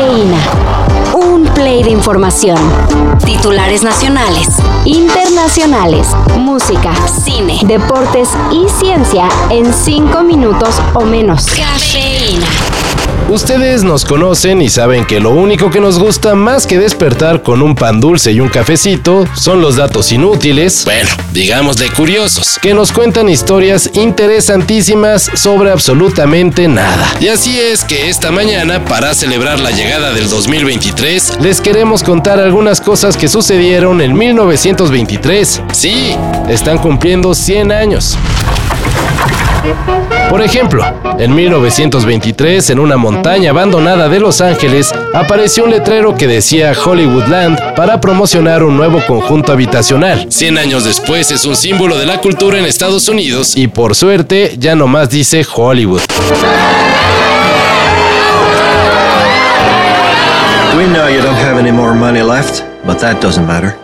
[0.00, 0.38] Cafeína.
[1.12, 2.56] Un play de información.
[3.22, 4.48] Titulares nacionales,
[4.86, 6.08] internacionales,
[6.38, 11.44] música, cine, deportes y ciencia en cinco minutos o menos.
[11.44, 12.46] Cafeína.
[13.30, 17.62] Ustedes nos conocen y saben que lo único que nos gusta más que despertar con
[17.62, 22.74] un pan dulce y un cafecito son los datos inútiles, bueno, digamos de curiosos, que
[22.74, 27.08] nos cuentan historias interesantísimas sobre absolutamente nada.
[27.20, 32.40] Y así es que esta mañana, para celebrar la llegada del 2023, les queremos contar
[32.40, 35.62] algunas cosas que sucedieron en 1923.
[35.72, 36.16] Sí,
[36.48, 38.18] están cumpliendo 100 años.
[40.28, 40.84] Por ejemplo,
[41.18, 47.74] en 1923, en una montaña abandonada de Los Ángeles, apareció un letrero que decía Hollywoodland
[47.74, 50.26] para promocionar un nuevo conjunto habitacional.
[50.30, 54.54] 100 años después es un símbolo de la cultura en Estados Unidos y por suerte
[54.56, 56.02] ya no más dice Hollywood.
[60.76, 63.76] We know you don't have any more money left, but that doesn't matter.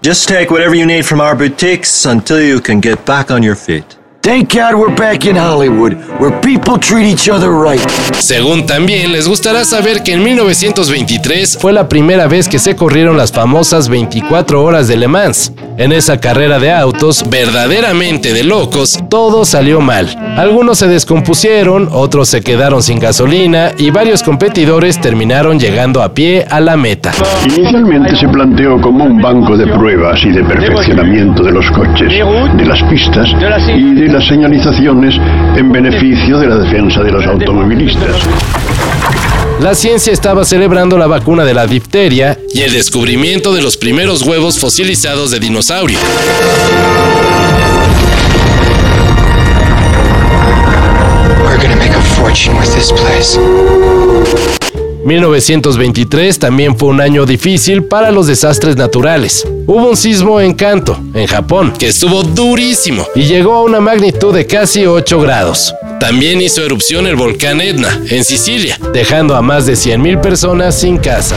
[0.00, 3.56] Just take whatever you need from our boutiques until you can get back on your
[3.56, 3.97] feet.
[4.20, 7.80] Thank God we're back in Hollywood, where people treat each other right.
[8.20, 13.16] Según también les gustará saber que en 1923 fue la primera vez que se corrieron
[13.16, 15.52] las famosas 24 horas de Le Mans.
[15.78, 20.08] En esa carrera de autos verdaderamente de locos, todo salió mal.
[20.36, 26.44] Algunos se descompusieron, otros se quedaron sin gasolina y varios competidores terminaron llegando a pie
[26.50, 27.12] a la meta.
[27.44, 32.66] Inicialmente se planteó como un banco de pruebas y de perfeccionamiento de los coches, de
[32.66, 33.28] las pistas
[33.68, 35.14] y de las señalizaciones
[35.56, 38.26] en beneficio de la defensa de los automovilistas.
[39.60, 44.22] La ciencia estaba celebrando la vacuna de la difteria y el descubrimiento de los primeros
[44.22, 45.98] huevos fosilizados de dinosaurio.
[51.44, 53.36] We're gonna make a fortune with this place.
[55.04, 59.44] 1923 también fue un año difícil para los desastres naturales.
[59.66, 64.32] Hubo un sismo en Kanto, en Japón, que estuvo durísimo y llegó a una magnitud
[64.32, 65.74] de casi 8 grados.
[66.00, 70.96] También hizo erupción el volcán Etna, en Sicilia, dejando a más de 100.000 personas sin
[70.98, 71.36] casa.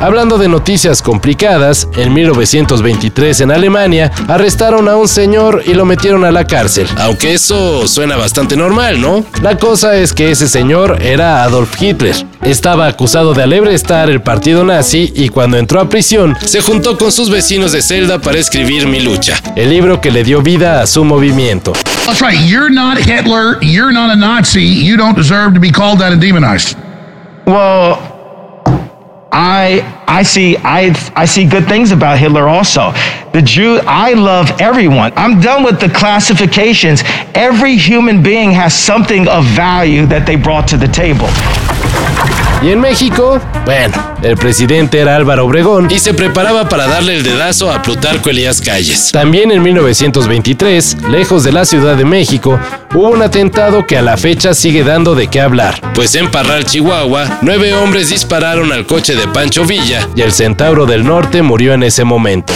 [0.00, 6.24] Hablando de noticias complicadas, en 1923 en Alemania arrestaron a un señor y lo metieron
[6.24, 6.86] a la cárcel.
[6.98, 9.24] Aunque eso suena bastante normal, ¿no?
[9.42, 12.14] La cosa es que ese señor era Adolf Hitler.
[12.42, 17.10] Estaba acusado de alebrestar el partido nazi y cuando entró a prisión se juntó con
[17.10, 20.86] sus vecinos de celda para escribir Mi lucha, el libro que le dio vida a
[20.86, 21.72] su movimiento.
[22.04, 22.38] That's right.
[22.46, 23.56] You're not Hitler.
[23.62, 24.60] You're not a Nazi.
[24.60, 26.76] You don't deserve to be called that and demonized.
[27.46, 28.13] Well,
[29.36, 32.92] I I see I I see good things about Hitler also.
[33.32, 35.12] The Jew I love everyone.
[35.16, 37.02] I'm done with the classifications.
[37.34, 41.26] Every human being has something of value that they brought to the table.
[42.64, 45.90] Y en México, bueno, el presidente era Álvaro Obregón.
[45.90, 49.12] Y se preparaba para darle el dedazo a Plutarco Elías Calles.
[49.12, 52.58] También en 1923, lejos de la Ciudad de México,
[52.94, 55.78] hubo un atentado que a la fecha sigue dando de qué hablar.
[55.94, 60.08] Pues en Parral, Chihuahua, nueve hombres dispararon al coche de Pancho Villa.
[60.16, 62.54] Y el Centauro del Norte murió en ese momento.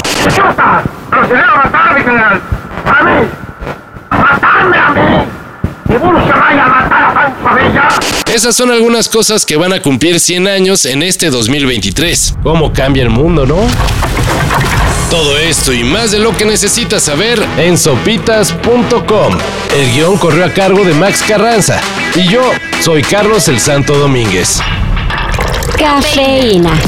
[8.39, 12.37] Esas son algunas cosas que van a cumplir 100 años en este 2023.
[12.45, 13.57] ¿Cómo cambia el mundo, no?
[15.11, 19.37] Todo esto y más de lo que necesitas saber en sopitas.com.
[19.77, 21.81] El guion corrió a cargo de Max Carranza
[22.15, 22.43] y yo
[22.81, 24.61] soy Carlos el Santo Domínguez.
[25.77, 26.79] Cafeína.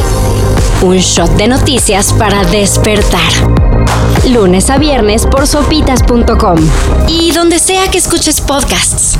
[0.82, 3.32] Un shot de noticias para despertar.
[4.28, 6.58] Lunes a viernes por sopitas.com.
[7.08, 9.18] Y donde sea que escuches podcasts.